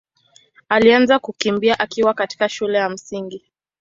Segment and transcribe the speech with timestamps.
[0.69, 3.43] alianza kukimbia akiwa katika shule ya Msingi.